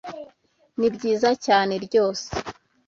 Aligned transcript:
Nibyiza 0.79 1.29
cyane 1.45 1.73
ryose 1.85 2.27